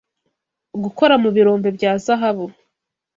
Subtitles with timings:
[0.83, 2.45] gukora mu birombe bya zahabu